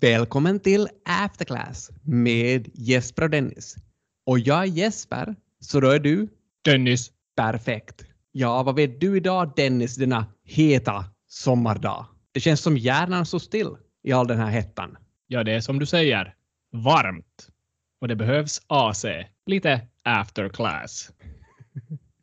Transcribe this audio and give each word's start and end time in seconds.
Välkommen 0.00 0.60
till 0.60 0.88
Afterclass 1.04 1.90
med 2.02 2.68
Jesper 2.74 3.22
och 3.22 3.30
Dennis. 3.30 3.76
Och 4.26 4.38
jag 4.38 4.62
är 4.62 4.66
Jesper, 4.66 5.34
så 5.60 5.80
då 5.80 5.90
är 5.90 5.98
du? 5.98 6.28
Dennis. 6.64 7.10
Perfekt. 7.36 8.04
Ja, 8.32 8.62
vad 8.62 8.76
vet 8.76 9.00
du 9.00 9.16
idag 9.16 9.52
Dennis, 9.56 9.96
denna 9.96 10.26
heta 10.44 11.04
sommardag? 11.28 12.06
Det 12.32 12.40
känns 12.40 12.60
som 12.60 12.76
hjärnan 12.76 13.26
står 13.26 13.38
still 13.38 13.68
i 14.02 14.12
all 14.12 14.26
den 14.26 14.38
här 14.38 14.50
hettan. 14.50 14.96
Ja, 15.26 15.44
det 15.44 15.52
är 15.52 15.60
som 15.60 15.78
du 15.78 15.86
säger. 15.86 16.34
Varmt. 16.72 17.48
Och 18.00 18.08
det 18.08 18.16
behövs 18.16 18.62
AC. 18.66 19.04
Lite 19.46 19.80
after 20.02 20.48
class. 20.48 21.12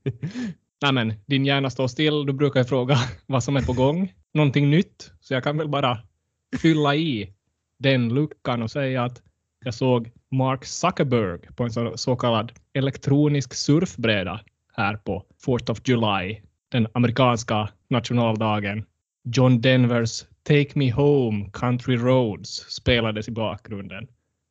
Nej 0.81 0.93
men, 0.93 1.13
din 1.25 1.45
hjärna 1.45 1.69
står 1.69 1.87
still. 1.87 2.25
Du 2.25 2.33
brukar 2.33 2.59
ju 2.59 2.65
fråga 2.65 2.97
vad 3.25 3.43
som 3.43 3.55
är 3.55 3.61
på 3.61 3.73
gång. 3.73 4.13
Någonting 4.33 4.69
nytt. 4.69 5.11
Så 5.19 5.33
jag 5.33 5.43
kan 5.43 5.57
väl 5.57 5.69
bara 5.69 5.99
fylla 6.61 6.95
i 6.95 7.34
den 7.79 8.13
luckan 8.13 8.61
och 8.61 8.71
säga 8.71 9.03
att 9.03 9.21
jag 9.63 9.73
såg 9.73 10.11
Mark 10.31 10.65
Zuckerberg 10.65 11.39
på 11.55 11.63
en 11.63 11.71
så, 11.71 11.97
så 11.97 12.15
kallad 12.15 12.51
elektronisk 12.73 13.53
surfbräda 13.53 14.39
här 14.73 14.97
på 14.97 15.25
4th 15.45 15.71
of 15.71 15.81
July, 15.85 16.41
den 16.69 16.87
amerikanska 16.93 17.69
nationaldagen. 17.89 18.85
John 19.23 19.61
Denvers 19.61 20.25
Take 20.43 20.69
Me 20.73 20.91
Home 20.91 21.49
Country 21.53 21.97
Roads 21.97 22.65
spelades 22.69 23.27
i 23.27 23.31
bakgrunden. 23.31 24.07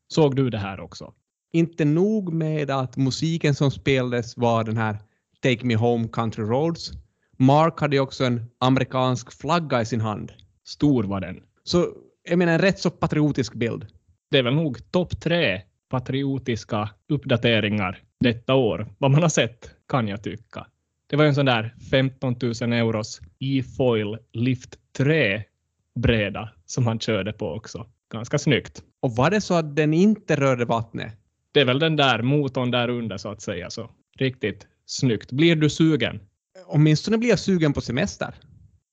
Såg 0.09 0.37
du 0.37 0.51
det 0.51 0.59
här 0.59 0.81
också? 0.81 1.13
Inte 1.53 1.85
nog 1.85 2.33
med 2.33 2.71
att 2.71 2.97
musiken 2.97 3.55
som 3.55 3.71
spelades 3.71 4.37
var 4.37 4.65
den 4.65 4.77
här 4.77 4.97
Take 5.41 5.67
Me 5.67 5.77
Home 5.77 6.09
Country 6.09 6.45
Roads. 6.45 6.93
Mark 7.37 7.81
hade 7.81 8.01
också 8.01 8.25
en 8.25 8.51
amerikansk 8.59 9.33
flagga 9.33 9.81
i 9.81 9.87
sin 9.87 10.01
hand. 10.01 10.33
Stor 10.65 11.05
var 11.05 11.21
den. 11.21 11.43
Så 11.65 11.87
jag 12.29 12.39
menar 12.39 12.53
en 12.53 12.59
rätt 12.59 12.79
så 12.79 12.91
patriotisk 12.91 13.55
bild. 13.55 13.87
Det 14.31 14.39
är 14.39 14.43
väl 14.43 14.55
nog 14.55 14.91
topp 14.91 15.21
tre 15.21 15.63
patriotiska 15.89 16.91
uppdateringar 17.09 18.03
detta 18.21 18.55
år. 18.55 18.87
Vad 18.99 19.11
man 19.11 19.23
har 19.23 19.29
sett, 19.29 19.71
kan 19.89 20.09
jag 20.09 20.23
tycka. 20.23 20.67
Det 21.07 21.17
var 21.17 21.25
en 21.25 21.35
sån 21.35 21.47
där 21.47 21.75
15 21.91 22.37
000 22.61 22.73
euros 22.73 23.21
E-foil 23.41 24.19
Lift 24.33 24.79
3 24.97 25.43
bräda 25.95 26.51
som 26.67 26.87
han 26.87 26.99
körde 26.99 27.33
på 27.33 27.49
också. 27.49 27.87
Ganska 28.13 28.39
snyggt. 28.39 28.83
Och 29.01 29.17
var 29.17 29.31
det 29.31 29.41
så 29.41 29.55
att 29.55 29.77
den 29.77 29.95
inte 29.95 30.37
rörde 30.37 30.65
vattnet? 30.65 31.13
Det 31.53 31.61
är 31.61 31.65
väl 31.65 31.79
den 31.79 31.97
där 31.97 32.23
motorn 32.23 32.71
där 32.71 32.89
under 32.89 33.17
så 33.17 33.29
att 33.29 33.43
säga. 33.43 33.71
Så 33.71 33.91
riktigt 34.19 34.67
snyggt. 34.87 35.33
Blir 35.33 35.57
du 35.57 35.71
sugen? 35.71 36.21
Åtminstone 36.67 37.19
blir 37.19 37.29
jag 37.29 37.39
sugen 37.39 37.73
på 37.73 37.81
semester. 37.81 38.35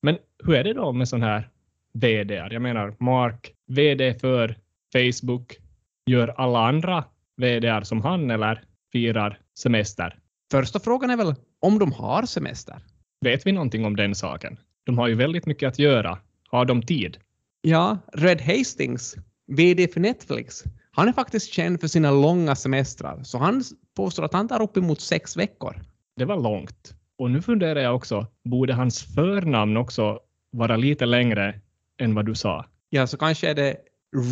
Men 0.01 0.17
hur 0.43 0.55
är 0.55 0.63
det 0.63 0.73
då 0.73 0.91
med 0.91 1.07
sån 1.07 1.21
här 1.21 1.49
VD? 1.93 2.33
Jag 2.33 2.61
menar 2.61 2.95
Mark, 2.99 3.53
VD 3.67 4.13
för 4.13 4.57
Facebook, 4.93 5.57
gör 6.05 6.27
alla 6.27 6.67
andra 6.67 7.03
VD 7.37 7.85
som 7.85 8.01
han 8.01 8.31
eller 8.31 8.63
firar 8.91 9.39
semester? 9.59 10.17
Första 10.51 10.79
frågan 10.79 11.09
är 11.09 11.17
väl 11.17 11.35
om 11.59 11.79
de 11.79 11.91
har 11.91 12.25
semester? 12.25 12.75
Vet 13.21 13.45
vi 13.47 13.51
någonting 13.51 13.85
om 13.85 13.95
den 13.95 14.15
saken? 14.15 14.59
De 14.83 14.97
har 14.97 15.07
ju 15.07 15.15
väldigt 15.15 15.45
mycket 15.45 15.67
att 15.67 15.79
göra. 15.79 16.17
Har 16.49 16.65
de 16.65 16.81
tid? 16.81 17.17
Ja, 17.61 17.97
Red 18.13 18.41
Hastings, 18.41 19.15
VD 19.47 19.87
för 19.87 19.99
Netflix, 19.99 20.63
han 20.91 21.07
är 21.07 21.13
faktiskt 21.13 21.53
känd 21.53 21.81
för 21.81 21.87
sina 21.87 22.11
långa 22.11 22.55
semestrar, 22.55 23.23
så 23.23 23.37
han 23.37 23.63
påstår 23.95 24.25
att 24.25 24.33
han 24.33 24.47
tar 24.47 24.61
uppemot 24.61 25.01
sex 25.01 25.37
veckor. 25.37 25.75
Det 26.15 26.25
var 26.25 26.37
långt. 26.37 26.93
Och 27.17 27.31
nu 27.31 27.41
funderar 27.41 27.79
jag 27.79 27.95
också, 27.95 28.27
borde 28.43 28.73
hans 28.73 29.15
förnamn 29.15 29.77
också 29.77 30.19
vara 30.51 30.77
lite 30.77 31.05
längre 31.05 31.61
än 32.01 32.15
vad 32.15 32.25
du 32.25 32.35
sa? 32.35 32.65
Ja, 32.89 33.07
så 33.07 33.17
kanske 33.17 33.49
är 33.49 33.55
det 33.55 33.77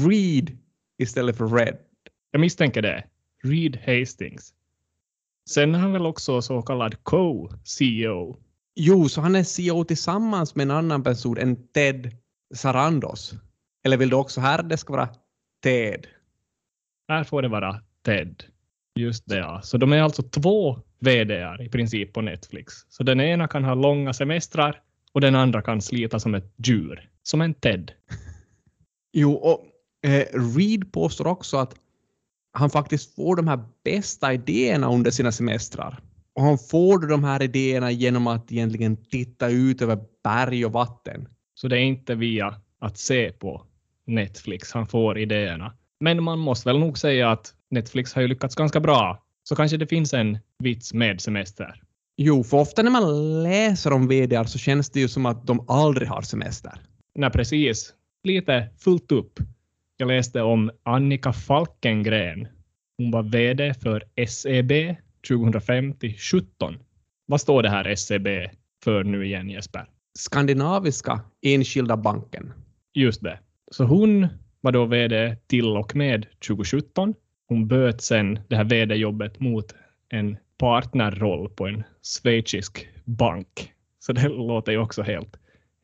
Reed 0.07 0.57
istället 0.97 1.37
för 1.37 1.47
Red. 1.47 1.77
Jag 2.31 2.39
misstänker 2.39 2.81
det. 2.81 3.03
Reed 3.43 3.77
Hastings. 3.77 4.53
Sen 5.49 5.75
är 5.75 5.79
han 5.79 5.93
väl 5.93 6.05
också 6.05 6.41
så 6.41 6.61
kallad 6.61 7.03
co-CEO? 7.03 8.37
Jo, 8.75 9.09
så 9.09 9.21
han 9.21 9.35
är 9.35 9.43
CEO 9.43 9.83
tillsammans 9.83 10.55
med 10.55 10.63
en 10.63 10.71
annan 10.71 11.03
person, 11.03 11.37
en 11.37 11.67
Ted 11.67 12.17
Sarandos. 12.53 13.33
Eller 13.83 13.97
vill 13.97 14.09
du 14.09 14.15
också 14.15 14.41
här 14.41 14.63
det 14.63 14.77
ska 14.77 14.93
vara 14.93 15.09
Ted? 15.63 16.07
Här 17.07 17.23
får 17.23 17.41
det 17.41 17.47
vara 17.47 17.81
Ted. 18.05 18.43
Just 18.95 19.27
det, 19.27 19.37
ja. 19.37 19.61
Så 19.61 19.77
de 19.77 19.93
är 19.93 20.01
alltså 20.01 20.23
två 20.23 20.79
VDR 20.99 21.61
i 21.61 21.69
princip 21.69 22.13
på 22.13 22.21
Netflix. 22.21 22.73
Så 22.89 23.03
den 23.03 23.21
ena 23.21 23.47
kan 23.47 23.63
ha 23.63 23.73
långa 23.73 24.13
semestrar 24.13 24.81
och 25.13 25.21
den 25.21 25.35
andra 25.35 25.61
kan 25.61 25.81
slita 25.81 26.19
som 26.19 26.35
ett 26.35 26.53
djur. 26.57 27.09
Som 27.23 27.41
en 27.41 27.53
Ted. 27.53 27.91
Jo, 29.13 29.33
och 29.33 29.65
eh, 30.09 30.25
Reed 30.55 30.91
påstår 30.91 31.27
också 31.27 31.57
att 31.57 31.75
han 32.53 32.69
faktiskt 32.69 33.15
får 33.15 33.35
de 33.35 33.47
här 33.47 33.59
bästa 33.83 34.33
idéerna 34.33 34.93
under 34.93 35.11
sina 35.11 35.31
semestrar. 35.31 35.99
Och 36.33 36.43
han 36.43 36.57
får 36.57 37.07
de 37.07 37.23
här 37.23 37.43
idéerna 37.43 37.91
genom 37.91 38.27
att 38.27 38.51
egentligen 38.51 38.97
titta 38.97 39.49
ut 39.49 39.81
över 39.81 39.99
berg 40.23 40.65
och 40.65 40.71
vatten. 40.71 41.27
Så 41.53 41.67
det 41.67 41.77
är 41.77 41.81
inte 41.81 42.15
via 42.15 42.55
att 42.79 42.97
se 42.97 43.31
på 43.31 43.65
Netflix 44.05 44.71
han 44.71 44.87
får 44.87 45.17
idéerna. 45.17 45.73
Men 45.99 46.23
man 46.23 46.39
måste 46.39 46.69
väl 46.69 46.79
nog 46.79 46.97
säga 46.97 47.31
att 47.31 47.53
Netflix 47.69 48.13
har 48.13 48.21
ju 48.21 48.27
lyckats 48.27 48.55
ganska 48.55 48.79
bra. 48.79 49.23
Så 49.43 49.55
kanske 49.55 49.77
det 49.77 49.87
finns 49.87 50.13
en 50.13 50.37
vits 50.59 50.93
med 50.93 51.21
semester. 51.21 51.81
Jo, 52.21 52.43
för 52.43 52.57
ofta 52.57 52.83
när 52.83 52.91
man 52.91 53.43
läser 53.43 53.93
om 53.93 54.07
VD 54.07 54.45
så 54.47 54.57
känns 54.57 54.89
det 54.89 54.99
ju 54.99 55.07
som 55.07 55.25
att 55.25 55.47
de 55.47 55.65
aldrig 55.67 56.07
har 56.07 56.21
semester. 56.21 56.71
Nej, 57.15 57.29
precis. 57.29 57.93
Lite 58.23 58.69
fullt 58.79 59.11
upp. 59.11 59.39
Jag 59.97 60.07
läste 60.07 60.41
om 60.41 60.71
Annika 60.83 61.33
Falkengren. 61.33 62.47
Hon 62.97 63.11
var 63.11 63.23
VD 63.23 63.73
för 63.73 64.03
SEB 64.27 64.95
2005 65.27 65.93
till 65.93 66.17
17. 66.17 66.77
Vad 67.25 67.41
står 67.41 67.63
det 67.63 67.69
här 67.69 67.95
SEB 67.95 68.27
för 68.83 69.03
nu 69.03 69.25
igen 69.25 69.49
Jesper? 69.49 69.89
Skandinaviska 70.13 71.21
Enskilda 71.41 71.97
banken. 71.97 72.53
Just 72.93 73.23
det. 73.23 73.39
Så 73.71 73.83
hon 73.83 74.27
var 74.61 74.71
då 74.71 74.85
VD 74.85 75.35
till 75.47 75.77
och 75.77 75.95
med 75.95 76.25
2017. 76.47 77.13
Hon 77.47 77.67
böt 77.67 78.01
sen 78.01 78.39
det 78.47 78.55
här 78.55 78.63
VD-jobbet 78.63 79.39
mot 79.39 79.75
en 80.09 80.37
partnerroll 80.59 81.49
på 81.49 81.67
en 81.67 81.83
schweizisk 82.01 82.87
bank. 83.05 83.73
Så 83.99 84.13
det 84.13 84.29
låter 84.29 84.71
ju 84.71 84.77
också 84.77 85.01
helt, 85.01 85.37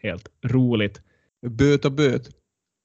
helt 0.04 0.30
roligt. 0.44 1.02
Böt 1.48 1.86
och 1.86 1.92
böt. 1.92 2.30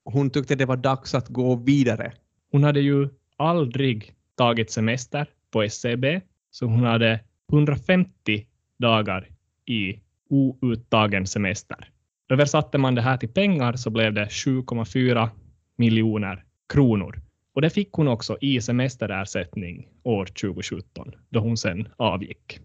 Hon 0.05 0.31
tyckte 0.31 0.55
det 0.55 0.67
var 0.67 0.77
dags 0.77 1.15
att 1.15 1.29
gå 1.29 1.55
vidare. 1.55 2.12
Hon 2.53 2.65
hade 2.65 2.81
ju 2.81 3.09
aldrig 3.37 4.15
tagit 4.37 4.71
semester 4.71 5.27
på 5.50 5.62
SCB, 5.62 6.21
så 6.50 6.67
hon 6.67 6.84
hade 6.84 7.21
150 7.53 8.47
dagar 8.79 9.29
i 9.67 10.00
outtagen 10.29 11.27
semester. 11.27 11.91
Översatte 12.29 12.79
man 12.79 12.95
det 12.95 13.03
här 13.03 13.17
till 13.17 13.29
pengar 13.29 13.73
så 13.73 13.91
blev 13.91 14.15
det 14.15 14.25
7,4 14.25 15.29
miljoner 15.77 16.45
kronor. 16.73 17.23
Och 17.60 17.62
det 17.62 17.71
fick 17.71 17.93
hon 17.93 18.09
också 18.09 18.38
i 18.41 18.60
semesterersättning 18.60 19.88
år 20.04 20.26
2017, 20.26 21.12
då 21.31 21.41
hon 21.41 21.56
sen 21.56 21.88
avgick. 21.97 22.60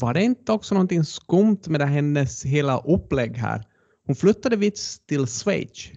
Var 0.00 0.14
det 0.14 0.22
inte 0.22 0.52
också 0.52 0.74
någonting 0.74 1.04
skumt 1.04 1.60
med 1.66 1.80
det 1.80 1.86
hennes 1.86 2.44
hela 2.44 2.78
upplägg 2.78 3.36
här? 3.36 3.64
Hon 4.06 4.16
flyttade 4.16 4.56
vits 4.56 5.06
till 5.06 5.26
Schweiz. 5.26 5.90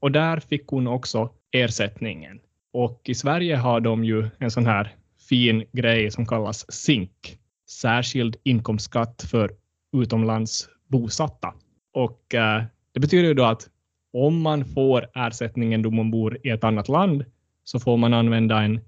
Och 0.00 0.12
där 0.12 0.40
fick 0.40 0.66
hon 0.66 0.86
också 0.86 1.30
ersättningen. 1.52 2.40
Och 2.72 3.02
i 3.04 3.14
Sverige 3.14 3.56
har 3.56 3.80
de 3.80 4.04
ju 4.04 4.28
en 4.38 4.50
sån 4.50 4.66
här 4.66 4.94
fin 5.28 5.64
grej 5.72 6.10
som 6.10 6.26
kallas 6.26 6.72
SINK, 6.72 7.38
särskild 7.68 8.36
inkomstskatt 8.42 9.22
för 9.30 9.50
utomlands 9.96 10.68
bosatta. 10.88 11.54
Och 11.92 12.34
eh, 12.34 12.62
det 12.94 13.00
betyder 13.00 13.28
ju 13.28 13.34
då 13.34 13.44
att 13.44 13.68
om 14.12 14.40
man 14.40 14.64
får 14.64 15.06
ersättningen 15.14 15.82
då 15.82 15.90
man 15.90 16.10
bor 16.10 16.38
i 16.46 16.50
ett 16.50 16.64
annat 16.64 16.88
land 16.88 17.24
så 17.64 17.80
får 17.80 17.96
man 17.96 18.14
använda 18.14 18.62
en 18.62 18.80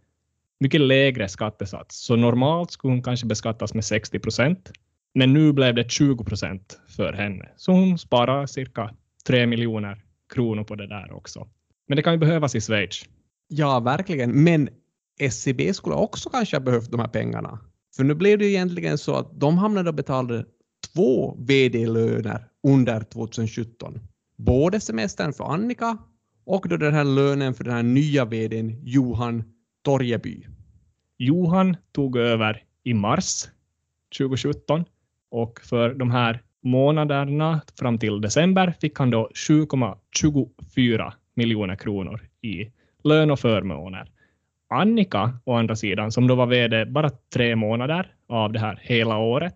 mycket 0.60 0.80
lägre 0.80 1.28
skattesats. 1.28 2.04
Så 2.04 2.16
normalt 2.16 2.70
skulle 2.70 2.92
hon 2.92 3.02
kanske 3.02 3.26
beskattas 3.26 3.74
med 3.74 3.84
60 3.84 4.18
procent, 4.18 4.72
men 5.14 5.32
nu 5.32 5.52
blev 5.52 5.74
det 5.74 5.90
20 5.90 6.24
procent 6.24 6.80
för 6.96 7.12
henne. 7.12 7.48
Så 7.56 7.72
hon 7.72 7.98
sparar 7.98 8.46
cirka 8.46 8.94
3 9.26 9.46
miljoner 9.46 10.02
kronor 10.34 10.64
på 10.64 10.74
det 10.74 10.86
där 10.86 11.12
också. 11.12 11.48
Men 11.88 11.96
det 11.96 12.02
kan 12.02 12.12
ju 12.12 12.18
behövas 12.18 12.54
i 12.54 12.60
Schweiz. 12.60 13.04
Ja, 13.48 13.80
verkligen. 13.80 14.44
Men 14.44 14.68
SCB 15.20 15.74
skulle 15.74 15.94
också 15.94 16.30
kanske 16.30 16.56
ha 16.56 16.60
behövt 16.60 16.90
de 16.90 17.00
här 17.00 17.08
pengarna. 17.08 17.58
För 17.96 18.04
nu 18.04 18.14
blev 18.14 18.38
det 18.38 18.44
ju 18.44 18.50
egentligen 18.50 18.98
så 18.98 19.14
att 19.14 19.40
de 19.40 19.58
hamnade 19.58 19.88
och 19.88 19.94
betalade 19.94 20.44
två 20.94 21.36
VD-löner 21.38 22.48
under 22.68 23.00
2017. 23.00 24.00
Både 24.36 24.80
semestern 24.80 25.32
för 25.32 25.44
Annika 25.44 25.98
och 26.44 26.68
då 26.68 26.76
den 26.76 26.94
här 26.94 27.04
lönen 27.04 27.54
för 27.54 27.64
den 27.64 27.74
här 27.74 27.82
nya 27.82 28.24
VDn 28.24 28.80
Johan 28.82 29.44
Torjeby. 29.82 30.46
Johan 31.18 31.76
tog 31.92 32.16
över 32.16 32.64
i 32.84 32.94
mars 32.94 33.48
2017 34.18 34.84
och 35.30 35.60
för 35.60 35.94
de 35.94 36.10
här 36.10 36.42
månaderna 36.62 37.60
fram 37.78 37.98
till 37.98 38.20
december 38.20 38.74
fick 38.80 38.98
han 38.98 39.10
då 39.10 39.28
7,24 39.34 41.12
miljoner 41.34 41.76
kronor 41.76 42.20
i 42.40 42.70
lön 43.04 43.30
och 43.30 43.40
förmåner. 43.40 44.10
Annika, 44.68 45.38
å 45.44 45.54
andra 45.54 45.76
sidan, 45.76 46.12
som 46.12 46.26
då 46.26 46.34
var 46.34 46.46
VD 46.46 46.84
bara 46.84 47.10
tre 47.10 47.56
månader 47.56 48.14
av 48.28 48.52
det 48.52 48.58
här 48.58 48.78
hela 48.82 49.18
året, 49.18 49.54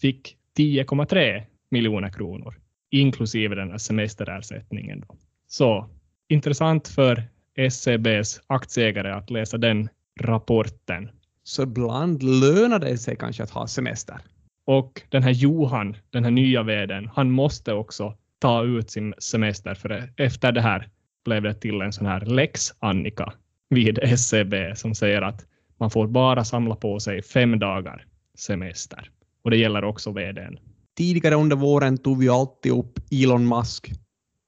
fick 0.00 0.36
10,3 0.58 1.42
miljoner 1.70 2.10
kronor, 2.10 2.54
inklusive 2.90 3.54
den 3.54 3.70
här 3.70 3.78
semesterersättningen. 3.78 5.04
Då. 5.08 5.16
Så 5.46 5.88
intressant 6.28 6.88
för 6.88 7.24
SCBs 7.56 8.40
aktieägare 8.46 9.12
att 9.12 9.30
läsa 9.30 9.58
den 9.58 9.88
rapporten. 10.20 11.10
Så 11.44 11.62
ibland 11.62 12.22
lönar 12.22 12.78
det 12.78 12.98
sig 12.98 13.16
kanske 13.16 13.42
att 13.42 13.50
ha 13.50 13.66
semester. 13.66 14.16
Och 14.64 15.02
den 15.08 15.22
här 15.22 15.30
Johan, 15.30 15.96
den 16.10 16.24
här 16.24 16.30
nya 16.30 16.62
vdn, 16.62 17.10
han 17.14 17.30
måste 17.30 17.72
också 17.72 18.14
ta 18.38 18.64
ut 18.64 18.90
sin 18.90 19.14
semester 19.18 19.74
för 19.74 20.12
efter 20.16 20.52
det 20.52 20.60
här 20.60 20.88
blev 21.24 21.42
det 21.42 21.54
till 21.54 21.80
en 21.80 21.92
sån 21.92 22.06
här 22.06 22.20
lex 22.20 22.74
Annika 22.78 23.32
vid 23.68 23.98
SCB 24.02 24.76
som 24.76 24.94
säger 24.94 25.22
att 25.22 25.46
man 25.78 25.90
får 25.90 26.06
bara 26.06 26.44
samla 26.44 26.76
på 26.76 27.00
sig 27.00 27.22
fem 27.22 27.58
dagar 27.58 28.06
semester. 28.34 29.10
Och 29.42 29.50
det 29.50 29.56
gäller 29.56 29.84
också 29.84 30.12
vdn. 30.12 30.58
Tidigare 30.96 31.34
under 31.34 31.56
våren 31.56 31.98
tog 31.98 32.18
vi 32.18 32.28
alltid 32.28 32.72
upp 32.72 32.98
Elon 33.10 33.48
Musk 33.48 33.88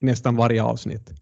i 0.01 0.07
nästan 0.07 0.37
varje 0.37 0.63
avsnitt. 0.63 1.13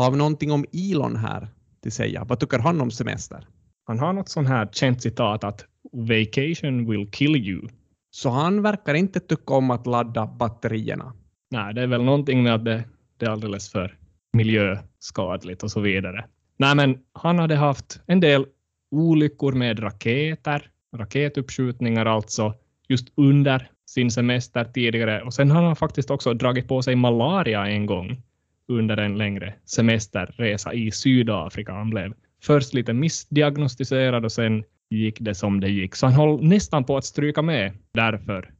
Har 0.00 0.10
vi 0.10 0.16
någonting 0.16 0.52
om 0.52 0.64
Elon 0.72 1.16
här 1.16 1.48
till 1.82 1.92
säga? 1.92 2.24
Vad 2.24 2.40
tycker 2.40 2.58
han 2.58 2.80
om 2.80 2.90
semester? 2.90 3.46
Han 3.84 3.98
har 3.98 4.12
något 4.12 4.28
sånt 4.28 4.48
här 4.48 4.68
känt 4.72 5.02
citat 5.02 5.44
att 5.44 5.64
vacation 5.92 6.90
will 6.90 7.10
kill 7.10 7.36
you. 7.36 7.68
Så 8.10 8.30
han 8.30 8.62
verkar 8.62 8.94
inte 8.94 9.20
tycka 9.20 9.54
om 9.54 9.70
att 9.70 9.86
ladda 9.86 10.26
batterierna. 10.26 11.12
Nej, 11.50 11.74
det 11.74 11.82
är 11.82 11.86
väl 11.86 12.02
någonting 12.02 12.42
med 12.42 12.54
att 12.54 12.64
det, 12.64 12.84
det 13.16 13.26
är 13.26 13.30
alldeles 13.30 13.70
för 13.72 13.96
miljöskadligt 14.32 15.62
och 15.62 15.70
så 15.70 15.80
vidare. 15.80 16.24
Nej, 16.56 16.74
men 16.74 16.98
han 17.12 17.38
hade 17.38 17.56
haft 17.56 18.00
en 18.06 18.20
del 18.20 18.46
olyckor 18.90 19.52
med 19.52 19.82
raketer, 19.82 20.70
raketuppskjutningar 20.96 22.06
alltså, 22.06 22.54
just 22.88 23.08
under 23.16 23.70
sin 23.86 24.10
semester 24.10 24.64
tidigare. 24.64 25.22
Och 25.22 25.34
sen 25.34 25.50
har 25.50 25.62
han 25.62 25.76
faktiskt 25.76 26.10
också 26.10 26.34
dragit 26.34 26.68
på 26.68 26.82
sig 26.82 26.96
malaria 26.96 27.66
en 27.66 27.86
gång 27.86 28.22
under 28.70 28.96
en 28.96 29.18
längre 29.18 29.54
semesterresa 29.64 30.72
i 30.72 30.90
Sydafrika. 30.90 31.72
Han 31.72 31.90
blev 31.90 32.14
först 32.42 32.74
lite 32.74 32.92
missdiagnostiserad 32.92 34.24
och 34.24 34.32
sen 34.32 34.64
gick 34.90 35.20
det 35.20 35.34
som 35.34 35.60
det 35.60 35.68
gick. 35.68 35.94
Så 35.94 36.06
han 36.06 36.14
höll 36.14 36.44
nästan 36.44 36.84
på 36.84 36.96
att 36.96 37.04
stryka 37.04 37.42
med 37.42 37.72
därför 37.92 38.50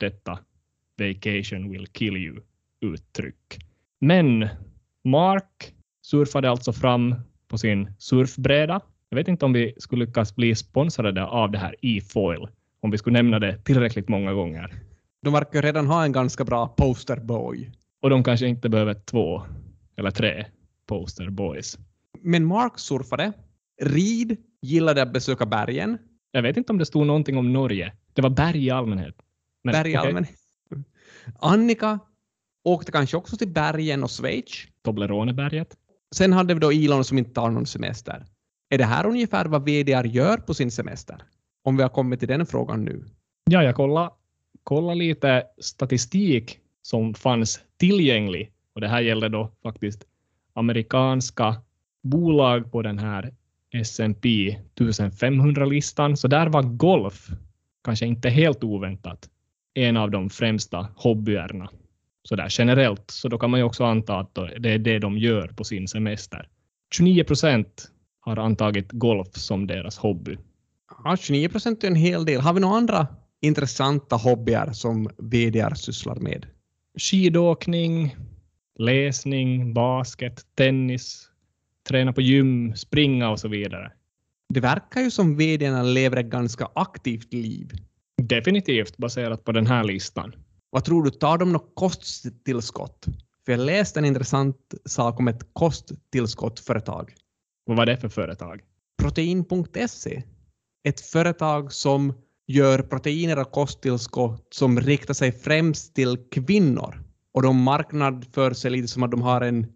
detta 0.00 0.38
vacation 0.98 1.70
will 1.70 1.86
kill 1.86 2.16
you 2.16 2.40
uttryck. 2.80 3.58
Men 4.00 4.48
Mark 5.04 5.74
surfade 6.02 6.50
alltså 6.50 6.72
fram 6.72 7.14
på 7.48 7.58
sin 7.58 7.92
surfbräda. 7.98 8.80
Jag 9.08 9.16
vet 9.16 9.28
inte 9.28 9.44
om 9.44 9.52
vi 9.52 9.74
skulle 9.78 10.04
lyckas 10.04 10.36
bli 10.36 10.54
sponsrade 10.54 11.24
av 11.24 11.50
det 11.50 11.58
här 11.58 11.74
e-foil, 11.82 12.48
om 12.80 12.90
vi 12.90 12.98
skulle 12.98 13.18
nämna 13.18 13.38
det 13.38 13.64
tillräckligt 13.64 14.08
många 14.08 14.32
gånger. 14.32 14.72
De 15.22 15.32
verkar 15.32 15.62
redan 15.62 15.86
ha 15.86 16.04
en 16.04 16.12
ganska 16.12 16.44
bra 16.44 16.68
posterboy. 16.68 17.70
Och 18.08 18.10
de 18.10 18.24
kanske 18.24 18.46
inte 18.46 18.68
behöver 18.68 18.94
två 18.94 19.42
eller 19.96 20.10
tre 20.10 20.46
posterboys. 20.86 21.78
Men 22.20 22.44
Mark 22.44 22.78
surfade. 22.78 23.32
Reed 23.82 24.36
gillade 24.62 25.02
att 25.02 25.12
besöka 25.12 25.46
bergen. 25.46 25.98
Jag 26.30 26.42
vet 26.42 26.56
inte 26.56 26.72
om 26.72 26.78
det 26.78 26.86
stod 26.86 27.06
någonting 27.06 27.38
om 27.38 27.52
Norge. 27.52 27.92
Det 28.12 28.22
var 28.22 28.30
berg 28.30 28.66
i 28.66 28.70
allmänhet. 28.70 29.14
Men, 29.64 29.72
berg 29.72 29.92
i 29.92 29.98
okay. 29.98 30.08
allmänhet. 30.08 30.36
Annika 31.40 31.98
åkte 32.64 32.92
kanske 32.92 33.16
också 33.16 33.36
till 33.36 33.48
bergen 33.48 34.04
och 34.04 34.10
Schweiz. 34.10 34.66
Tobleroneberget. 34.82 35.76
Sen 36.14 36.32
hade 36.32 36.54
vi 36.54 36.60
då 36.60 36.70
Elon 36.70 37.04
som 37.04 37.18
inte 37.18 37.30
tar 37.30 37.50
någon 37.50 37.66
semester. 37.66 38.26
Är 38.68 38.78
det 38.78 38.84
här 38.84 39.06
ungefär 39.06 39.46
vad 39.46 39.62
VDR 39.64 40.06
gör 40.06 40.36
på 40.36 40.54
sin 40.54 40.70
semester? 40.70 41.22
Om 41.62 41.76
vi 41.76 41.82
har 41.82 41.90
kommit 41.90 42.18
till 42.18 42.28
den 42.28 42.46
frågan 42.46 42.84
nu. 42.84 43.04
Ja, 43.50 43.62
jag 43.62 43.74
kollade 43.74 44.10
kolla 44.62 44.94
lite 44.94 45.44
statistik 45.60 46.58
som 46.82 47.14
fanns 47.14 47.60
tillgänglig. 47.78 48.52
Och 48.74 48.80
det 48.80 48.88
här 48.88 49.00
gäller 49.00 49.28
då 49.28 49.52
faktiskt 49.62 50.04
amerikanska 50.54 51.62
bolag 52.02 52.72
på 52.72 52.82
den 52.82 52.98
här 52.98 53.34
S&P 53.74 54.56
1500-listan. 54.76 56.16
Så 56.16 56.28
där 56.28 56.46
var 56.46 56.62
golf, 56.62 57.28
kanske 57.84 58.06
inte 58.06 58.28
helt 58.28 58.64
oväntat, 58.64 59.28
en 59.74 59.96
av 59.96 60.10
de 60.10 60.30
främsta 60.30 60.88
hobbyerna. 60.96 61.70
Så 62.22 62.36
där 62.36 62.46
generellt, 62.50 63.10
så 63.10 63.28
då 63.28 63.38
kan 63.38 63.50
man 63.50 63.60
ju 63.60 63.64
också 63.64 63.84
anta 63.84 64.18
att 64.18 64.34
det 64.34 64.70
är 64.70 64.78
det 64.78 64.98
de 64.98 65.18
gör 65.18 65.48
på 65.48 65.64
sin 65.64 65.88
semester. 65.88 66.48
29 66.94 67.24
procent 67.24 67.90
har 68.20 68.36
antagit 68.36 68.92
golf 68.92 69.28
som 69.32 69.66
deras 69.66 69.98
hobby. 69.98 70.38
Ja, 71.04 71.16
29 71.16 71.48
procent 71.48 71.84
är 71.84 71.88
en 71.88 71.94
hel 71.94 72.24
del. 72.24 72.40
Har 72.40 72.52
vi 72.52 72.60
några 72.60 72.76
andra 72.76 73.06
intressanta 73.40 74.16
hobbyer 74.16 74.72
som 74.72 75.10
VDR 75.18 75.74
sysslar 75.74 76.16
med? 76.16 76.46
Skidåkning, 76.98 78.16
läsning, 78.78 79.74
basket, 79.74 80.46
tennis, 80.54 81.30
träna 81.88 82.12
på 82.12 82.20
gym, 82.20 82.76
springa 82.76 83.30
och 83.30 83.40
så 83.40 83.48
vidare. 83.48 83.92
Det 84.48 84.60
verkar 84.60 85.00
ju 85.00 85.10
som 85.10 85.36
VDarna 85.36 85.82
lever 85.82 86.16
ett 86.16 86.26
ganska 86.26 86.68
aktivt 86.74 87.32
liv. 87.32 87.72
Definitivt 88.22 88.96
baserat 88.96 89.44
på 89.44 89.52
den 89.52 89.66
här 89.66 89.84
listan. 89.84 90.34
Vad 90.70 90.84
tror 90.84 91.04
du, 91.04 91.10
tar 91.10 91.38
de 91.38 91.52
något 91.52 91.72
kosttillskott? 91.74 93.06
För 93.44 93.52
jag 93.52 93.60
läste 93.60 93.98
en 94.00 94.04
intressant 94.04 94.74
sak 94.84 95.20
om 95.20 95.28
ett 95.28 95.42
kosttillskottföretag. 95.52 97.14
Vad 97.64 97.76
var 97.76 97.86
det 97.86 97.96
för 97.96 98.08
företag? 98.08 98.60
Protein.se. 99.02 100.22
Ett 100.84 101.00
företag 101.00 101.72
som 101.72 102.12
gör 102.48 102.78
proteiner 102.78 103.38
och 103.38 103.50
kosttillskott 103.50 104.46
som 104.50 104.80
riktar 104.80 105.14
sig 105.14 105.32
främst 105.32 105.94
till 105.94 106.16
kvinnor. 106.32 107.04
Och 107.34 107.42
de 107.42 107.62
marknadsför 107.62 108.52
sig 108.52 108.70
lite 108.70 108.88
som 108.88 109.02
att 109.02 109.10
de 109.10 109.22
har 109.22 109.40
en 109.40 109.66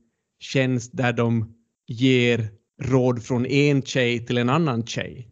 tjänst 0.41 0.91
där 0.95 1.13
de 1.13 1.55
ger 1.87 2.49
råd 2.83 3.23
från 3.23 3.47
en 3.47 3.83
tjej 3.83 4.27
till 4.27 4.39
en 4.39 4.49
annan 4.49 4.87
tjej. 4.87 5.29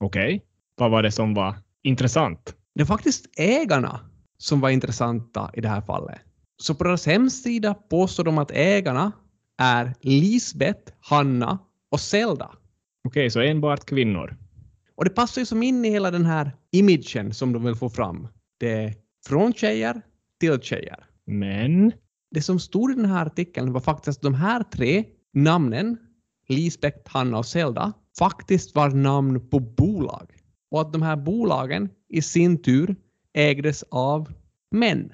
Okej. 0.00 0.26
Okay. 0.26 0.40
Vad 0.76 0.90
var 0.90 1.02
det 1.02 1.12
som 1.12 1.34
var 1.34 1.56
intressant? 1.82 2.54
Det 2.74 2.80
är 2.80 2.86
faktiskt 2.86 3.26
ägarna 3.36 4.00
som 4.38 4.60
var 4.60 4.70
intressanta 4.70 5.50
i 5.54 5.60
det 5.60 5.68
här 5.68 5.80
fallet. 5.80 6.18
Så 6.62 6.74
på 6.74 6.84
deras 6.84 7.06
hemsida 7.06 7.74
påstår 7.74 8.24
de 8.24 8.38
att 8.38 8.50
ägarna 8.50 9.12
är 9.58 9.94
Lisbeth, 10.00 10.92
Hanna 11.00 11.58
och 11.90 12.00
Zelda. 12.00 12.44
Okej, 12.44 13.20
okay, 13.20 13.30
så 13.30 13.40
enbart 13.40 13.84
kvinnor. 13.84 14.36
Och 14.98 15.04
det 15.04 15.10
passar 15.10 15.40
ju 15.40 15.46
som 15.46 15.62
in 15.62 15.84
i 15.84 15.90
hela 15.90 16.10
den 16.10 16.26
här 16.26 16.52
imagen 16.70 17.34
som 17.34 17.52
de 17.52 17.64
vill 17.64 17.74
få 17.74 17.88
fram. 17.88 18.28
Det 18.58 18.72
är 18.72 18.94
från 19.26 19.52
tjejer 19.52 20.02
till 20.40 20.60
tjejer. 20.60 21.04
Men? 21.26 21.92
Det 22.30 22.42
som 22.42 22.60
stod 22.60 22.90
i 22.90 22.94
den 22.94 23.04
här 23.04 23.26
artikeln 23.26 23.72
var 23.72 23.80
faktiskt 23.80 24.18
att 24.18 24.22
de 24.22 24.34
här 24.34 24.62
tre 24.62 25.04
namnen, 25.34 25.96
Lisbeth, 26.48 26.98
Hanna 27.04 27.38
och 27.38 27.46
Zelda, 27.46 27.92
faktiskt 28.18 28.74
var 28.74 28.90
namn 28.90 29.50
på 29.50 29.60
bolag. 29.60 30.30
Och 30.70 30.80
att 30.80 30.92
de 30.92 31.02
här 31.02 31.16
bolagen 31.16 31.88
i 32.08 32.22
sin 32.22 32.62
tur 32.62 32.96
ägdes 33.34 33.84
av 33.90 34.32
män. 34.70 35.12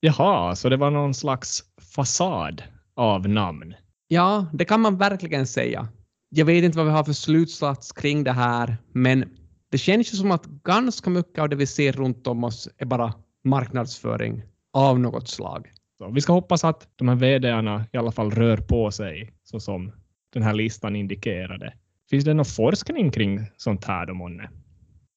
Jaha, 0.00 0.56
så 0.56 0.68
det 0.68 0.76
var 0.76 0.90
någon 0.90 1.14
slags 1.14 1.62
fasad 1.94 2.62
av 2.94 3.28
namn? 3.28 3.74
Ja, 4.08 4.46
det 4.52 4.64
kan 4.64 4.80
man 4.80 4.98
verkligen 4.98 5.46
säga. 5.46 5.88
Jag 6.32 6.44
vet 6.44 6.64
inte 6.64 6.78
vad 6.78 6.86
vi 6.86 6.92
har 6.92 7.04
för 7.04 7.12
slutsats 7.12 7.92
kring 7.92 8.24
det 8.24 8.32
här, 8.32 8.76
men 8.92 9.24
det 9.70 9.78
känns 9.78 10.12
ju 10.12 10.16
som 10.16 10.30
att 10.30 10.46
ganska 10.46 11.10
mycket 11.10 11.38
av 11.38 11.48
det 11.48 11.56
vi 11.56 11.66
ser 11.66 11.92
runt 11.92 12.26
om 12.26 12.44
oss 12.44 12.68
är 12.78 12.86
bara 12.86 13.14
marknadsföring 13.44 14.42
av 14.72 15.00
något 15.00 15.28
slag. 15.28 15.70
Så 15.98 16.10
vi 16.10 16.20
ska 16.20 16.32
hoppas 16.32 16.64
att 16.64 16.88
de 16.96 17.08
här 17.08 17.16
vdarna 17.16 17.86
i 17.92 17.96
alla 17.96 18.12
fall 18.12 18.30
rör 18.30 18.56
på 18.56 18.90
sig 18.90 19.32
så 19.42 19.60
som 19.60 19.92
den 20.32 20.42
här 20.42 20.54
listan 20.54 20.96
indikerade. 20.96 21.74
Finns 22.10 22.24
det 22.24 22.34
någon 22.34 22.44
forskning 22.44 23.10
kring 23.10 23.46
sånt 23.56 23.84
här 23.84 24.06
då 24.06 24.14
månne? 24.14 24.50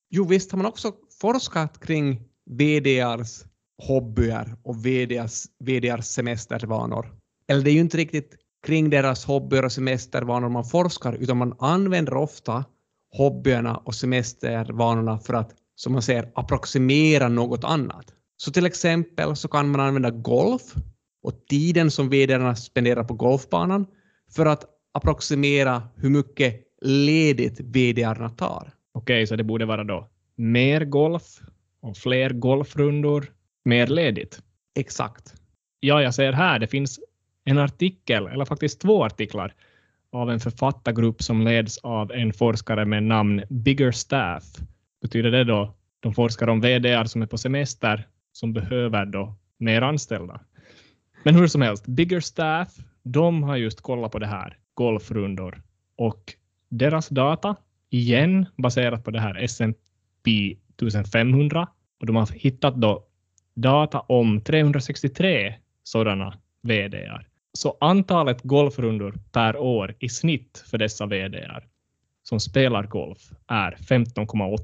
Jo, 0.09 0.23
visst 0.23 0.51
har 0.51 0.57
man 0.57 0.65
också 0.65 0.91
forskat 1.21 1.85
kring 1.85 2.21
VDRs 2.49 3.45
hobbyer 3.87 4.55
och 4.63 4.85
VDRs, 4.85 5.45
VDRs 5.59 6.05
semestervanor. 6.05 7.15
Eller 7.47 7.63
det 7.63 7.71
är 7.71 7.73
ju 7.73 7.79
inte 7.79 7.97
riktigt 7.97 8.37
kring 8.63 8.89
deras 8.89 9.25
hobbyer 9.25 9.65
och 9.65 9.71
semestervanor 9.71 10.49
man 10.49 10.63
forskar, 10.63 11.13
utan 11.13 11.37
man 11.37 11.55
använder 11.59 12.17
ofta 12.17 12.65
hobbyerna 13.17 13.77
och 13.77 13.95
semestervanorna 13.95 15.19
för 15.19 15.33
att, 15.33 15.51
som 15.75 15.93
man 15.93 16.01
säger, 16.01 16.31
approximera 16.35 17.29
något 17.29 17.63
annat. 17.63 18.05
Så 18.37 18.51
till 18.51 18.65
exempel 18.65 19.35
så 19.35 19.47
kan 19.47 19.69
man 19.69 19.81
använda 19.81 20.11
golf 20.11 20.61
och 21.23 21.45
tiden 21.49 21.91
som 21.91 22.09
vdarna 22.09 22.55
spenderar 22.55 23.03
på 23.03 23.13
golfbanan 23.13 23.85
för 24.35 24.45
att 24.45 24.65
approximera 24.93 25.83
hur 25.95 26.09
mycket 26.09 26.61
ledigt 26.81 27.59
vdarna 27.59 28.29
tar. 28.29 28.73
Okej, 28.93 29.27
så 29.27 29.35
det 29.35 29.43
borde 29.43 29.65
vara 29.65 29.83
då 29.83 30.09
mer 30.35 30.85
golf 30.85 31.41
och 31.81 31.97
fler 31.97 32.29
golfrundor, 32.29 33.31
mer 33.65 33.87
ledigt? 33.87 34.39
Exakt. 34.75 35.33
Ja, 35.79 36.01
jag 36.01 36.15
ser 36.15 36.33
här, 36.33 36.59
det 36.59 36.67
finns 36.67 36.99
en 37.45 37.57
artikel, 37.57 38.27
eller 38.27 38.45
faktiskt 38.45 38.81
två 38.81 39.05
artiklar, 39.05 39.53
av 40.11 40.31
en 40.31 40.39
författargrupp 40.39 41.23
som 41.23 41.41
leds 41.41 41.77
av 41.77 42.11
en 42.11 42.33
forskare 42.33 42.85
med 42.85 43.03
namn 43.03 43.43
Bigger 43.49 43.91
Staff. 43.91 44.43
Betyder 45.01 45.31
det 45.31 45.43
då 45.43 45.73
de 45.99 46.13
forskar 46.13 46.47
om 46.47 46.61
VDR 46.61 47.03
som 47.03 47.21
är 47.21 47.25
på 47.25 47.37
semester 47.37 48.07
som 48.31 48.53
behöver 48.53 49.05
då 49.05 49.35
mer 49.57 49.81
anställda? 49.81 50.39
Men 51.23 51.35
hur 51.35 51.47
som 51.47 51.61
helst, 51.61 51.85
Bigger 51.87 52.19
Staff, 52.19 52.69
de 53.03 53.43
har 53.43 53.57
just 53.57 53.81
kollat 53.81 54.11
på 54.11 54.19
det 54.19 54.27
här, 54.27 54.57
golfrundor, 54.73 55.61
och 55.95 56.33
deras 56.69 57.09
data, 57.09 57.55
igen 57.89 58.45
baserat 58.57 59.03
på 59.03 59.11
det 59.11 59.19
här 59.19 59.35
S&P 59.35 60.57
1500, 60.77 61.67
och 61.99 62.05
de 62.05 62.15
har 62.15 62.27
hittat 62.33 62.75
då 62.75 63.05
data 63.53 63.99
om 63.99 64.41
363 64.41 65.55
sådana 65.83 66.37
VDR. 66.61 67.32
Så 67.57 67.77
antalet 67.79 68.41
golfrundor 68.41 69.15
per 69.31 69.57
år 69.57 69.95
i 69.99 70.09
snitt 70.09 70.63
för 70.67 70.77
dessa 70.77 71.05
VDR 71.05 71.67
som 72.23 72.39
spelar 72.39 72.87
golf 72.87 73.31
är 73.47 73.71
15,8. 73.71 74.59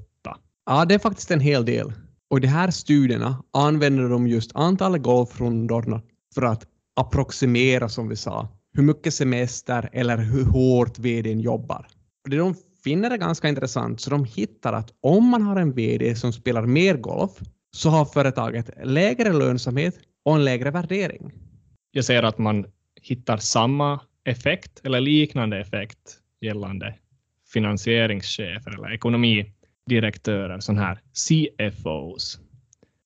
Ja, 0.65 0.85
det 0.85 0.93
är 0.93 0.99
faktiskt 0.99 1.31
en 1.31 1.39
hel 1.39 1.65
del. 1.65 1.93
Och 2.29 2.37
i 2.37 2.41
de 2.41 2.47
här 2.47 2.71
studierna 2.71 3.43
använder 3.53 4.09
de 4.09 4.27
just 4.27 4.51
antalet 4.55 5.01
golfrundorna 5.01 6.01
för 6.35 6.41
att 6.41 6.67
approximera, 6.95 7.89
som 7.89 8.09
vi 8.09 8.15
sa, 8.15 8.47
hur 8.73 8.83
mycket 8.83 9.13
semester 9.13 9.89
eller 9.93 10.17
hur 10.17 10.45
hårt 10.45 10.99
VDn 10.99 11.39
jobbar. 11.39 11.87
Och 12.23 12.29
det 12.29 12.37
de 12.37 12.55
finner 12.83 13.11
är 13.11 13.17
ganska 13.17 13.49
intressant, 13.49 14.01
så 14.01 14.09
de 14.09 14.25
hittar 14.25 14.73
att 14.73 14.93
om 15.01 15.25
man 15.25 15.41
har 15.41 15.55
en 15.55 15.71
VD 15.71 16.15
som 16.15 16.33
spelar 16.33 16.65
mer 16.65 16.97
golf 16.97 17.31
så 17.71 17.89
har 17.89 18.05
företaget 18.05 18.69
lägre 18.83 19.33
lönsamhet 19.33 19.95
och 20.25 20.35
en 20.35 20.45
lägre 20.45 20.71
värdering. 20.71 21.31
Jag 21.91 22.05
ser 22.05 22.23
att 22.23 22.37
man 22.37 22.65
hittar 23.01 23.37
samma 23.37 23.99
effekt 24.23 24.81
eller 24.83 25.01
liknande 25.01 25.59
effekt 25.59 26.17
gällande 26.41 26.95
finansieringschefer 27.53 28.71
eller 28.71 28.93
ekonomidirektörer, 28.93 30.59
sådana 30.59 30.81
här 30.81 30.99
CFOs. 31.13 32.39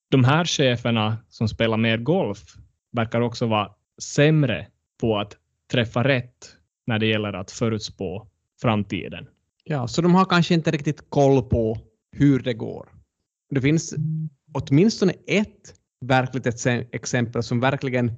De 0.08 0.24
här 0.24 0.44
cheferna 0.44 1.18
som 1.28 1.48
spelar 1.48 1.76
mer 1.76 1.98
golf 1.98 2.56
verkar 2.92 3.20
också 3.20 3.46
vara 3.46 3.70
sämre 4.02 4.66
på 5.00 5.18
att 5.18 5.36
träffa 5.72 6.04
rätt 6.04 6.56
när 6.86 6.98
det 6.98 7.06
gäller 7.06 7.32
att 7.32 7.50
förutspå 7.50 8.26
framtiden. 8.62 9.26
Ja, 9.64 9.88
så 9.88 10.02
de 10.02 10.14
har 10.14 10.24
kanske 10.24 10.54
inte 10.54 10.70
riktigt 10.70 11.10
koll 11.10 11.42
på 11.42 11.78
hur 12.12 12.40
det 12.40 12.54
går. 12.54 12.88
Det 13.50 13.60
finns 13.60 13.94
åtminstone 14.52 15.12
ett 15.26 15.74
verkligt 16.00 16.46
exempel 16.92 17.42
som 17.42 17.60
verkligen 17.60 18.12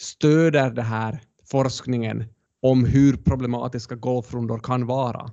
stöder 0.00 0.70
det 0.70 0.82
här 0.82 1.20
forskningen 1.50 2.24
om 2.62 2.84
hur 2.84 3.16
problematiska 3.16 3.94
golfrundor 3.94 4.58
kan 4.58 4.86
vara. 4.86 5.30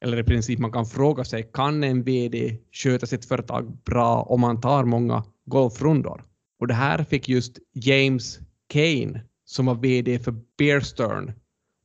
Eller 0.00 0.18
i 0.18 0.24
princip 0.24 0.58
man 0.58 0.72
kan 0.72 0.86
fråga 0.86 1.24
sig, 1.24 1.50
kan 1.52 1.84
en 1.84 2.02
VD 2.02 2.58
sköta 2.72 3.06
sitt 3.06 3.24
företag 3.24 3.76
bra 3.84 4.22
om 4.22 4.40
man 4.40 4.60
tar 4.60 4.84
många 4.84 5.24
golfrundor? 5.44 6.24
Och 6.60 6.66
det 6.66 6.74
här 6.74 7.04
fick 7.04 7.28
just 7.28 7.58
James 7.72 8.38
Kane, 8.66 9.22
som 9.44 9.66
var 9.66 9.74
VD 9.74 10.18
för 10.18 10.34
Bear 10.58 10.80
Stern 10.80 11.32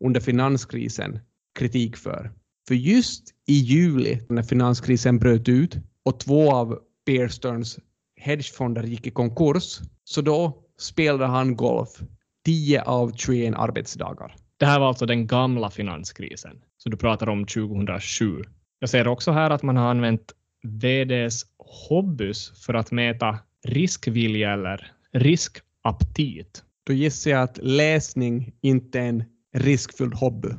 under 0.05 0.19
finanskrisen, 0.19 1.19
kritik 1.59 1.97
för. 1.97 2.31
För 2.67 2.75
just 2.75 3.23
i 3.47 3.53
juli 3.53 4.21
när 4.29 4.43
finanskrisen 4.43 5.19
bröt 5.19 5.49
ut 5.49 5.77
och 6.05 6.19
två 6.19 6.53
av 6.53 6.79
Bear 7.05 7.27
Sterns 7.27 7.79
hedgefonder 8.15 8.83
gick 8.83 9.07
i 9.07 9.11
konkurs, 9.11 9.79
så 10.03 10.21
då 10.21 10.63
spelade 10.79 11.25
han 11.25 11.55
golf 11.55 12.01
10 12.45 12.81
av 12.81 13.12
21 13.15 13.53
arbetsdagar. 13.55 14.35
Det 14.57 14.65
här 14.65 14.79
var 14.79 14.88
alltså 14.88 15.05
den 15.05 15.27
gamla 15.27 15.69
finanskrisen, 15.69 16.62
så 16.77 16.89
du 16.89 16.97
pratar 16.97 17.29
om 17.29 17.45
2007. 17.45 18.41
Jag 18.79 18.89
ser 18.89 19.07
också 19.07 19.31
här 19.31 19.50
att 19.50 19.63
man 19.63 19.77
har 19.77 19.89
använt 19.89 20.33
VDs 20.63 21.45
hobbys 21.89 22.65
för 22.65 22.73
att 22.73 22.91
mäta 22.91 23.39
riskvilja 23.63 24.53
eller 24.53 24.91
riskaptit. 25.13 26.63
Då 26.83 26.93
gissar 26.93 27.31
jag 27.31 27.43
att 27.43 27.59
läsning 27.62 28.53
inte 28.62 29.00
är 29.00 29.09
en 29.09 29.23
riskfylld 29.53 30.13
hobby. 30.13 30.50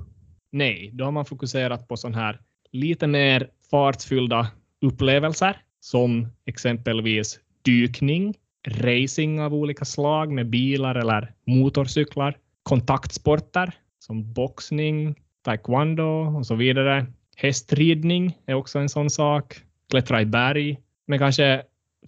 Nej, 0.53 0.91
då 0.93 1.05
har 1.05 1.13
man 1.13 1.25
fokuserat 1.25 1.89
på 1.89 1.97
sån 1.97 2.15
här 2.15 2.41
lite 2.73 3.07
mer 3.07 3.51
fartfyllda 3.71 4.51
upplevelser 4.81 5.61
som 5.81 6.29
exempelvis 6.47 7.41
dykning, 7.63 8.35
racing 8.69 9.41
av 9.41 9.55
olika 9.55 9.85
slag 9.85 10.33
med 10.33 10.51
bilar 10.51 10.95
eller 10.95 11.33
motorcyklar, 11.47 12.37
kontaktsporter 12.63 13.75
som 13.99 14.33
boxning, 14.33 15.15
taekwondo 15.43 16.37
och 16.39 16.47
så 16.47 16.55
vidare. 16.55 17.07
Hästridning 17.37 18.39
är 18.47 18.55
också 18.55 18.79
en 18.79 18.89
sån 18.89 19.11
sak. 19.11 19.57
Klättra 19.91 20.23
i 20.23 20.27
berg. 20.27 20.79
Men 21.07 21.19
kanske 21.19 21.63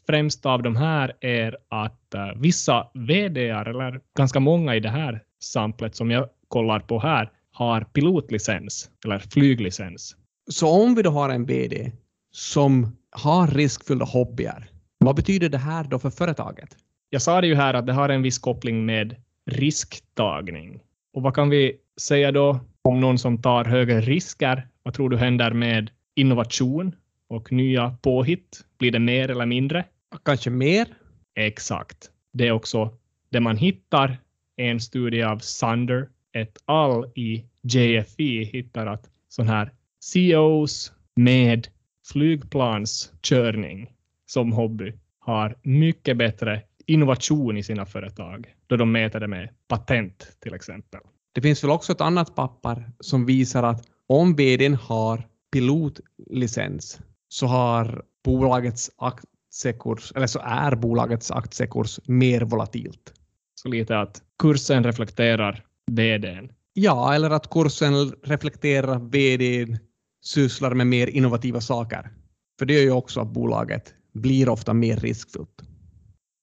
främst 0.06 0.46
av 0.46 0.62
de 0.62 0.76
här 0.76 1.12
är 1.20 1.56
att 1.68 2.14
uh, 2.14 2.40
vissa 2.40 2.88
VDR, 2.94 3.68
eller 3.68 4.00
ganska 4.16 4.40
många 4.40 4.76
i 4.76 4.80
det 4.80 4.88
här 4.88 5.22
samplet 5.40 5.96
som 5.96 6.10
jag 6.10 6.28
kollar 6.48 6.80
på 6.80 7.00
här, 7.00 7.30
har 7.52 7.80
pilotlicens 7.80 8.90
eller 9.04 9.18
flyglicens. 9.18 10.16
Så 10.50 10.68
om 10.68 10.94
vi 10.94 11.02
då 11.02 11.10
har 11.10 11.28
en 11.28 11.46
VD 11.46 11.92
som 12.30 12.96
har 13.10 13.46
riskfyllda 13.46 14.04
hobbyer, 14.04 14.70
vad 15.06 15.16
betyder 15.16 15.48
det 15.48 15.58
här 15.58 15.84
då 15.84 15.98
för 15.98 16.10
företaget? 16.10 16.76
Jag 17.10 17.22
sa 17.22 17.40
det 17.40 17.46
ju 17.46 17.54
här 17.54 17.74
att 17.74 17.86
det 17.86 17.92
har 17.92 18.08
en 18.08 18.22
viss 18.22 18.38
koppling 18.38 18.86
med 18.86 19.16
risktagning. 19.50 20.80
Och 21.12 21.22
vad 21.22 21.34
kan 21.34 21.50
vi 21.50 21.76
säga 22.00 22.32
då 22.32 22.60
om 22.82 23.00
någon 23.00 23.18
som 23.18 23.42
tar 23.42 23.64
högre 23.64 24.00
risker? 24.00 24.68
Vad 24.82 24.94
tror 24.94 25.10
du 25.10 25.16
händer 25.16 25.52
med 25.52 25.90
innovation 26.14 26.94
och 27.28 27.52
nya 27.52 27.96
påhitt? 28.02 28.64
Blir 28.78 28.90
det 28.90 28.98
mer 28.98 29.30
eller 29.30 29.46
mindre? 29.46 29.84
Kanske 30.24 30.50
mer? 30.50 30.86
Exakt. 31.34 32.10
Det 32.32 32.46
är 32.46 32.52
också 32.52 32.90
det 33.30 33.40
man 33.40 33.56
hittar. 33.56 34.18
En 34.56 34.80
studie 34.80 35.22
av 35.22 35.38
Sander 35.38 36.08
et 36.32 36.58
al. 36.64 37.10
i 37.14 37.44
JFE 37.62 38.44
hittar 38.44 38.86
att 38.86 39.10
sån 39.28 39.48
här 39.48 39.70
CEOs 40.00 40.92
med 41.16 41.68
flygplanskörning 42.12 43.90
som 44.26 44.52
hobby 44.52 44.92
har 45.18 45.58
mycket 45.62 46.16
bättre 46.16 46.62
innovation 46.86 47.56
i 47.56 47.62
sina 47.62 47.86
företag 47.86 48.54
då 48.66 48.76
de 48.76 48.92
mäter 48.92 49.20
det 49.20 49.28
med 49.28 49.48
patent 49.68 50.36
till 50.40 50.54
exempel. 50.54 51.00
Det 51.34 51.40
finns 51.40 51.64
väl 51.64 51.70
också 51.70 51.92
ett 51.92 52.00
annat 52.00 52.34
papper 52.34 52.90
som 53.00 53.26
visar 53.26 53.62
att 53.62 53.84
om 54.06 54.36
vdn 54.36 54.74
har 54.74 55.28
pilotlicens 55.52 57.00
så 57.28 57.46
har 57.46 58.02
bolagets 58.24 58.90
aktiekurs, 58.96 60.12
eller 60.16 60.26
så 60.26 60.40
är 60.44 60.74
bolagets 60.74 61.30
aktiekurs 61.30 62.00
mer 62.06 62.40
volatilt. 62.40 63.12
Så 63.54 63.68
lite 63.68 63.98
att 63.98 64.22
kursen 64.38 64.84
reflekterar 64.84 65.64
vdn. 65.90 66.52
Ja, 66.72 67.14
eller 67.14 67.30
att 67.30 67.50
kursen 67.50 68.12
reflekterar 68.22 68.98
vdn 68.98 69.78
sysslar 70.24 70.74
med 70.74 70.86
mer 70.86 71.06
innovativa 71.06 71.60
saker. 71.60 72.10
För 72.58 72.66
det 72.66 72.74
gör 72.74 72.82
ju 72.82 72.90
också 72.90 73.20
att 73.20 73.28
bolaget 73.28 73.94
blir 74.16 74.48
ofta 74.48 74.74
mer 74.74 74.96
riskfyllt. 74.96 75.62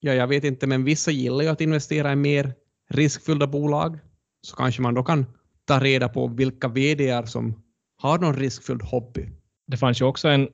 Ja, 0.00 0.12
jag 0.12 0.26
vet 0.26 0.44
inte, 0.44 0.66
men 0.66 0.84
vissa 0.84 1.10
gillar 1.10 1.44
ju 1.44 1.50
att 1.50 1.60
investera 1.60 2.12
i 2.12 2.16
mer 2.16 2.54
riskfyllda 2.90 3.46
bolag. 3.46 3.98
Så 4.42 4.56
kanske 4.56 4.82
man 4.82 4.94
då 4.94 5.02
kan 5.02 5.26
ta 5.64 5.80
reda 5.80 6.08
på 6.08 6.26
vilka 6.26 6.68
VDR 6.68 7.26
som 7.26 7.62
har 7.96 8.18
någon 8.18 8.36
riskfylld 8.36 8.82
hobby. 8.82 9.28
Det 9.66 9.76
fanns 9.76 10.00
ju 10.00 10.04
också 10.04 10.28
en 10.28 10.48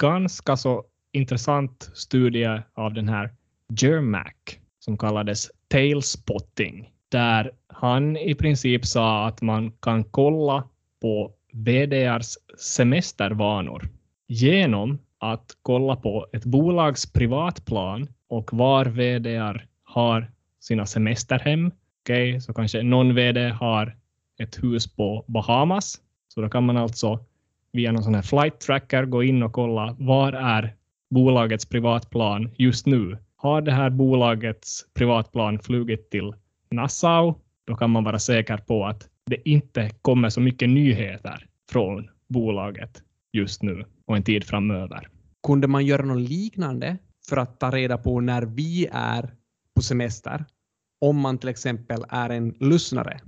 ganska 0.00 0.56
så 0.56 0.84
intressant 1.12 1.90
studie 1.94 2.62
av 2.74 2.94
den 2.94 3.08
här 3.08 3.34
Germac 3.80 4.34
som 4.78 4.98
kallades 4.98 5.50
Tailspotting, 5.68 6.92
där 7.08 7.52
han 7.66 8.16
i 8.16 8.34
princip 8.34 8.86
sa 8.86 9.26
att 9.26 9.42
man 9.42 9.72
kan 9.72 10.04
kolla 10.04 10.68
på 11.00 11.32
VDRs 11.52 12.38
semestervanor 12.58 13.88
genom 14.28 14.98
att 15.20 15.56
kolla 15.62 15.96
på 15.96 16.26
ett 16.32 16.44
bolags 16.44 17.12
privatplan 17.12 18.08
och 18.28 18.52
var 18.52 18.84
VDR 18.84 19.66
har 19.84 20.30
sina 20.60 20.86
semesterhem. 20.86 21.70
Okay, 22.04 22.40
så 22.40 22.54
kanske 22.54 22.82
någon 22.82 23.14
VD 23.14 23.48
har 23.48 23.96
ett 24.38 24.64
hus 24.64 24.96
på 24.96 25.24
Bahamas. 25.26 26.00
Så 26.28 26.40
då 26.40 26.48
kan 26.48 26.64
man 26.64 26.76
alltså 26.76 27.24
via 27.72 27.92
någon 27.92 28.02
sån 28.02 28.14
här 28.14 28.22
flight 28.22 28.60
tracker 28.60 29.04
gå 29.04 29.22
in 29.22 29.42
och 29.42 29.52
kolla 29.52 29.96
var 29.98 30.32
är 30.32 30.74
bolagets 31.10 31.66
privatplan 31.66 32.50
just 32.56 32.86
nu. 32.86 33.18
Har 33.36 33.62
det 33.62 33.72
här 33.72 33.90
bolagets 33.90 34.86
privatplan 34.94 35.58
flugit 35.58 36.10
till 36.10 36.34
Nassau, 36.70 37.34
då 37.64 37.76
kan 37.76 37.90
man 37.90 38.04
vara 38.04 38.18
säker 38.18 38.56
på 38.56 38.86
att 38.86 39.08
det 39.26 39.48
inte 39.48 39.90
kommer 40.02 40.28
så 40.28 40.40
mycket 40.40 40.68
nyheter 40.68 41.46
från 41.70 42.10
bolaget 42.28 43.02
just 43.32 43.62
nu 43.62 43.84
och 44.10 44.16
en 44.16 44.22
tid 44.22 44.44
framöver. 44.44 45.08
Kunde 45.46 45.68
man 45.68 45.86
göra 45.86 46.02
något 46.02 46.28
liknande 46.28 46.96
för 47.28 47.36
att 47.36 47.60
ta 47.60 47.70
reda 47.70 47.98
på 47.98 48.20
när 48.20 48.42
vi 48.42 48.88
är 48.92 49.34
på 49.74 49.82
semester 49.82 50.44
om 51.00 51.20
man 51.20 51.38
till 51.38 51.48
exempel 51.48 52.04
är 52.08 52.30
en 52.30 52.54
lyssnare 52.60 53.20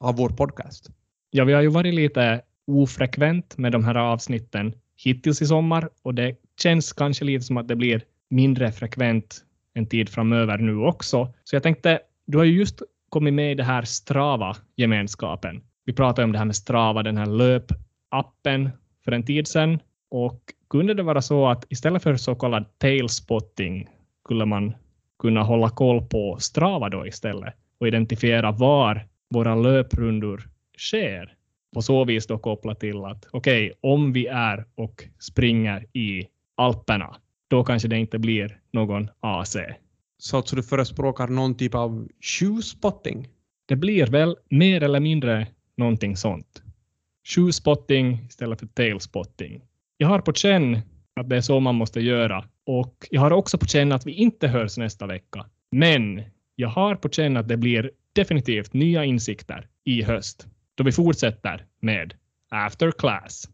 av 0.00 0.16
vår 0.16 0.28
podcast. 0.28 0.90
Ja, 1.30 1.44
vi 1.44 1.52
har 1.52 1.62
ju 1.62 1.68
varit 1.68 1.94
lite 1.94 2.40
ofrekvent 2.66 3.58
med 3.58 3.72
de 3.72 3.84
här 3.84 3.94
avsnitten 3.94 4.74
hittills 4.96 5.42
i 5.42 5.46
sommar 5.46 5.88
och 6.02 6.14
det 6.14 6.36
känns 6.62 6.92
kanske 6.92 7.24
lite 7.24 7.44
som 7.44 7.56
att 7.56 7.68
det 7.68 7.76
blir 7.76 8.02
mindre 8.30 8.72
frekvent 8.72 9.44
en 9.74 9.86
tid 9.86 10.08
framöver 10.08 10.58
nu 10.58 10.76
också. 10.76 11.34
Så 11.44 11.56
jag 11.56 11.62
tänkte, 11.62 12.00
du 12.26 12.38
har 12.38 12.44
ju 12.44 12.58
just 12.58 12.82
kommit 13.08 13.34
med 13.34 13.52
i 13.52 13.54
det 13.54 13.64
här 13.64 13.82
Strava-gemenskapen. 13.82 15.62
Vi 15.84 15.92
pratade 15.92 16.24
om 16.24 16.32
det 16.32 16.38
här 16.38 16.44
med 16.44 16.56
Strava, 16.56 17.02
den 17.02 17.16
här 17.16 17.26
löpappen 17.26 18.70
för 19.04 19.12
en 19.12 19.22
tid 19.22 19.46
sedan 19.46 19.78
och 20.10 20.40
kunde 20.70 20.94
det 20.94 21.02
vara 21.02 21.22
så 21.22 21.48
att 21.48 21.64
istället 21.68 22.02
för 22.02 22.16
så 22.16 22.34
kallad 22.34 22.78
tailspotting 22.78 23.88
skulle 24.24 24.46
man 24.46 24.74
kunna 25.18 25.42
hålla 25.42 25.70
koll 25.70 26.02
på 26.02 26.36
Strava 26.40 26.88
då 26.88 27.06
istället 27.06 27.54
och 27.78 27.88
identifiera 27.88 28.52
var 28.52 29.06
våra 29.30 29.54
löprundor 29.54 30.42
sker. 30.78 31.34
På 31.74 31.82
så 31.82 32.04
vis 32.04 32.26
då 32.26 32.38
koppla 32.38 32.74
till 32.74 33.04
att 33.04 33.26
okej, 33.30 33.66
okay, 33.66 33.90
om 33.90 34.12
vi 34.12 34.26
är 34.26 34.64
och 34.74 35.04
springer 35.18 35.86
i 35.96 36.26
Alperna, 36.56 37.16
då 37.48 37.64
kanske 37.64 37.88
det 37.88 37.98
inte 37.98 38.18
blir 38.18 38.58
någon 38.72 39.08
AC. 39.20 39.56
Så 40.18 40.36
alltså 40.36 40.56
du 40.56 40.62
förespråkar 40.62 41.28
någon 41.28 41.56
typ 41.56 41.74
av 41.74 42.08
shoe-spotting? 42.20 43.28
Det 43.66 43.76
blir 43.76 44.06
väl 44.06 44.36
mer 44.50 44.82
eller 44.82 45.00
mindre 45.00 45.46
någonting 45.76 46.16
sånt. 46.16 46.62
Shoe-spotting 47.24 48.26
istället 48.28 48.60
för 48.60 48.66
tail-spotting. 48.66 49.62
Jag 50.02 50.08
har 50.08 50.20
på 50.20 50.32
känn 50.32 50.80
att 51.20 51.28
det 51.28 51.36
är 51.36 51.40
så 51.40 51.60
man 51.60 51.74
måste 51.74 52.00
göra 52.00 52.44
och 52.66 52.94
jag 53.10 53.20
har 53.20 53.30
också 53.30 53.58
på 53.58 53.66
känn 53.66 53.92
att 53.92 54.06
vi 54.06 54.12
inte 54.12 54.48
hörs 54.48 54.78
nästa 54.78 55.06
vecka. 55.06 55.46
Men 55.72 56.22
jag 56.54 56.68
har 56.68 56.94
på 56.94 57.08
känn 57.08 57.36
att 57.36 57.48
det 57.48 57.56
blir 57.56 57.90
definitivt 58.12 58.72
nya 58.72 59.04
insikter 59.04 59.68
i 59.84 60.02
höst 60.02 60.46
då 60.74 60.84
vi 60.84 60.92
fortsätter 60.92 61.66
med 61.80 62.14
After 62.50 62.90
Class. 62.90 63.48